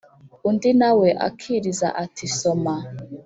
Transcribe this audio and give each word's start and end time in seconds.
Undi 0.47 0.69
na 0.79 0.91
we 0.99 1.09
akiriza 1.27 1.87
ati 2.03 2.25
“soma”. 2.39 2.75